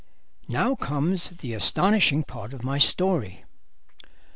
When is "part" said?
2.23-2.55